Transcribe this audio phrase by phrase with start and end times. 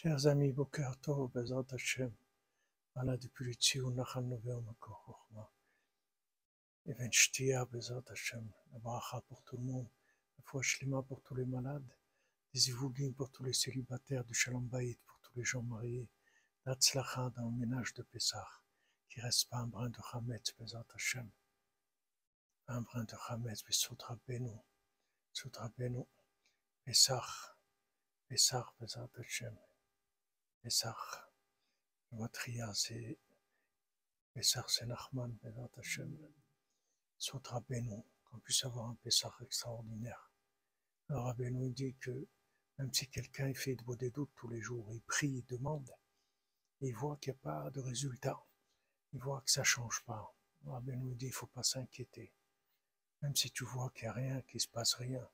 [0.00, 2.14] Chers amis, Boker Tov, Bezrat Hashem,
[2.94, 5.50] voilà depuis le Tzion Nachal Nové Makor Chochma.
[6.86, 9.88] Even Shtia, Bezrat Hashem, la bracha pour tout le monde,
[10.36, 11.92] la foi shlema pour tous les malades,
[12.54, 16.06] des ivougim pour tous les célibataires, du Shalom Bayit pour tous les gens mariés,
[16.64, 18.46] d'Atzlacha dans le ménage de Pessah,
[19.08, 21.28] qui reste pas un brin de Hametz, Bezrat Hashem,
[22.68, 24.56] un brin de Hametz, Besotra Benu,
[25.32, 26.04] Sotra Benu,
[26.84, 27.26] Pessah,
[28.28, 29.58] Pessah, Bezrat Hashem.
[30.68, 31.32] Pessah,
[32.12, 33.18] Matria, c'est
[34.34, 36.14] Pessah, c'est Nachman, Bezrat Hashem.
[37.16, 40.30] Sotra Benu, qu'on puisse avoir un Pessah extraordinaire.
[41.08, 42.28] Alors Rabbeinu dit que
[42.76, 45.90] même si quelqu'un fait de des doutes tous les jours, il prie, il demande,
[46.82, 48.38] il voit qu'il n'y a pas de résultat,
[49.14, 50.34] il voit que ça ne change pas.
[50.66, 52.30] Rabbeinu dit il ne faut pas s'inquiéter.
[53.22, 55.26] Même si tu vois qu'il n'y a rien, qu'il ne se passe rien,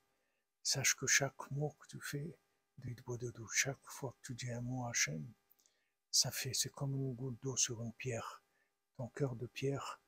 [0.63, 2.39] sache que chaque mot que tu fais,
[3.53, 5.33] chaque fois que tu dis un mot à Hachem,
[6.11, 8.43] ça fait, c'est comme une goutte d'eau sur une pierre.
[8.97, 10.01] Ton cœur de pierre,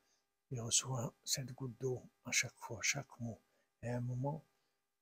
[0.51, 3.41] il reçoit cette goutte d'eau à chaque fois, chaque mot.
[3.81, 4.45] Et à un moment,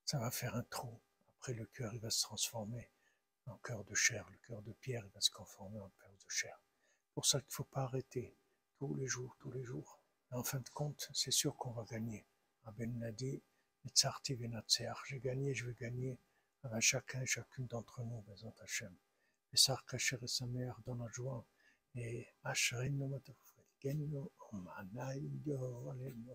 [0.05, 0.99] ça va faire un trou.
[1.29, 2.89] Après, le cœur, il va se transformer
[3.45, 4.27] en cœur de chair.
[4.29, 6.57] Le cœur de pierre, il va se conformer en cœur de chair.
[7.13, 8.35] Pour ça qu'il ne faut pas arrêter.
[8.77, 9.99] Tous les jours, tous les jours.
[10.31, 12.25] Et en fin de compte, c'est sûr qu'on va gagner.
[12.63, 13.11] Rabben a
[15.07, 16.17] j'ai gagné, je vais gagner
[16.65, 18.95] avec chacun et chacune d'entre nous, Bezant Hachem.
[19.51, 21.45] Pessar Kacher et sa mère dans la joie.
[21.95, 24.17] Et Ashrenu Matafrelkenu,
[24.51, 26.31] Omanayim Yoralenu.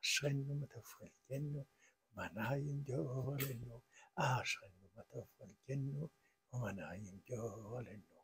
[0.00, 1.64] Ashrenu Matafrelkenu,
[2.12, 3.72] Omanayim Yoralenu.
[4.16, 6.08] Ashrenu Matafrelkenu,
[6.52, 8.17] Omanayim Yoralenu.